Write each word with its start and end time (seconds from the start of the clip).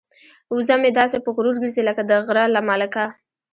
وزه 0.55 0.75
مې 0.81 0.89
داسې 0.99 1.17
په 1.21 1.29
غرور 1.35 1.55
ګرځي 1.61 1.81
لکه 1.89 2.01
د 2.09 2.11
غره 2.25 2.43
ملکه. 2.69 3.05